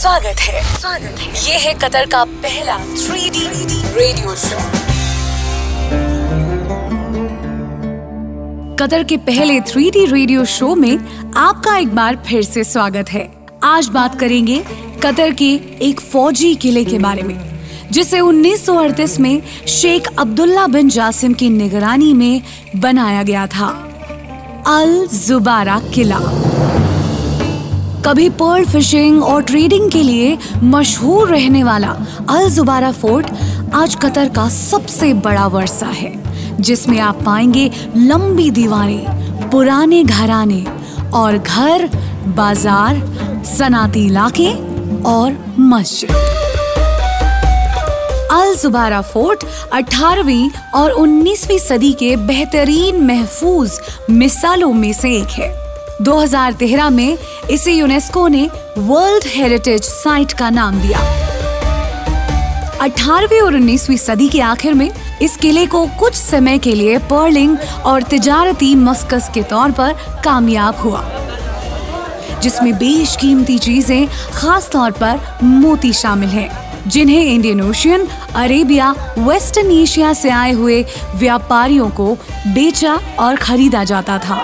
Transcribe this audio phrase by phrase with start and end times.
[0.00, 3.44] स्वागत है। स्वागत है। ये है कतर का पहला three D
[3.94, 4.58] radio show
[8.76, 10.98] Qatar के पहले थ्री डी रेडियो शो में
[11.36, 13.28] आपका एक बार फिर से स्वागत है।
[13.64, 14.64] आज बात करेंगे
[15.02, 15.52] कतर के
[15.82, 17.60] एक फौजी किले के बारे में,
[17.92, 22.42] जिसे 1938 में शेख अब्दुल्ला बिन जासिम की निगरानी में
[22.76, 23.68] बनाया गया था।
[24.66, 26.20] अल जुबारा किला।
[28.04, 31.88] कभी पर्ल फिशिंग और ट्रेडिंग के लिए मशहूर रहने वाला
[32.30, 33.26] अल जुबारा फोर्ट
[33.74, 36.12] आज कतर का सबसे बड़ा वर्षा है,
[36.60, 40.64] जिसमें आप पाएँगे लंबी दीवारें, पुराने घराने
[41.14, 41.86] और घर,
[42.36, 43.02] बाज़ार,
[43.46, 44.50] सनाती इलाके
[45.10, 46.10] और मस्जिद।
[48.32, 49.44] अल जुबारा फोर्ट
[49.74, 53.80] 18वीं और 19वीं सदी के बेहतरीन महफूज
[54.10, 55.69] मिसालों में से एक है।
[56.00, 57.18] 2013 में
[57.50, 60.98] इसे यूनेस्को ने वर्ल्ड हेरिटेज साइट का नाम दिया।
[62.80, 64.90] 18वीं और 19वीं सदी के आखिर में
[65.22, 69.92] इस किले को कुछ समय के लिए पर्लिंग और तिजारती मस्कस के तौर पर
[70.24, 71.02] कामयाब हुआ,
[72.42, 76.48] जिसमें बेशकीमती चीज़ें खास तौर पर मोती शामिल हैं,
[76.88, 80.82] जिन्हें Indian Ocean, Arabia, Western Asia से आए हुए
[81.14, 82.14] व्यापारियों को
[82.46, 84.40] बेचा और खरीदा जाता था।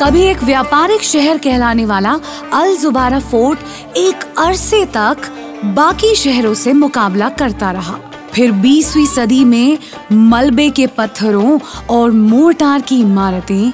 [0.00, 2.18] कभी एक व्यापारिक शहर कहलाने वाला
[2.52, 5.30] अल जुबारा फोर्ट एक अरसे तक
[5.76, 7.98] बाकी शहरों से मुकाबला करता रहा।
[8.32, 9.78] फिर 20वीं सदी में
[10.12, 11.58] मलबे के पत्थरों
[11.90, 13.72] और मोर्टार की इमारतें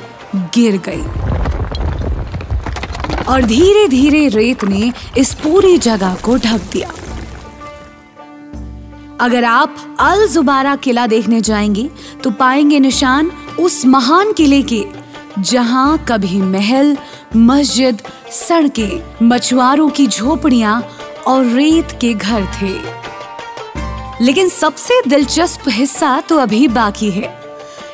[0.55, 1.03] गिर गई।
[3.25, 6.93] और धीरे धीरे रेत ने इस पूरी जगह को ढक दिया।
[9.21, 11.89] अगर आप अल जुबारा किला देखने जाएँगे
[12.25, 14.85] तो पाएँगे निशान उस महान किले के
[15.41, 16.97] जहाँ कभी महल,
[17.37, 20.89] मस्जिद, सड़कें, मछुआरों की झोपड़ियाँ
[21.27, 22.75] और रेत के घर थे।
[24.25, 27.41] लेकिन सबसे दिलचस्प हिस्सा तो अभी बाकी है।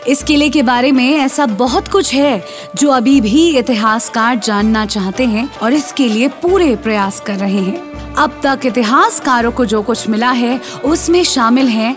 [0.09, 2.45] इस किले के बारे में ऐसा बहुत कुछ है
[2.77, 8.15] जो अभी भी इतिहासकार जानना चाहते हैं और इसके लिए पूरे प्रयास कर रहे हैं।
[8.15, 11.97] अब तक इतिहासकारों को जो कुछ मिला है, उसमें शामिल हैं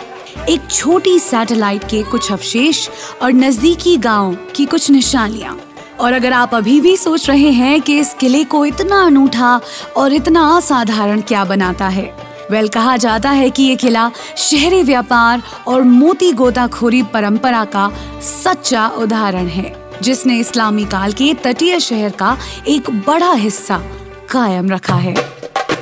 [0.50, 2.90] एक छोटी सैटेलाइट के कुछ अवशेष
[3.22, 5.59] और नजदीकी गाँव की कुछ निशानियाँ।
[6.00, 9.59] और अगर आप अभी भी सोच रहे हैं कि इस किले को इतना अनूठा
[9.97, 15.41] और इतना असाधारण क्या बनाता है वेल कहा जाता है कि ये किला शहरी व्यापार
[15.68, 17.91] और मोती गोताखोरी परंपरा का
[18.22, 22.38] सच्चा उदाहरण है, जिसने इस्लामी काल के तटीय शहर का
[22.68, 23.81] एक बड़ा हिस्सा
[24.31, 25.16] कायम रखा है।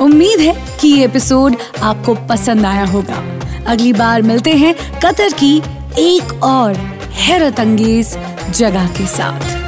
[0.01, 3.23] उम्मीद है कि ये एपिसोड आपको पसंद आया होगा।
[3.67, 5.57] अगली बार मिलते हैं कतर की
[5.99, 6.75] एक और
[7.13, 8.17] हैरत अंगेज
[8.49, 9.66] जगह के साथ।